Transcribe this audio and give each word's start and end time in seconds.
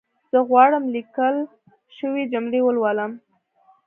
زه 0.31 0.39
غواړم 0.49 0.83
ليکل 0.95 1.35
شوې 1.97 2.23
جملي 2.31 2.61
ولولم 2.63 3.11